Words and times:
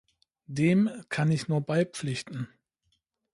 Dem 0.47 0.89
kann 1.09 1.31
ich 1.31 1.47
nur 1.47 1.61
beipflichten. 1.61 2.47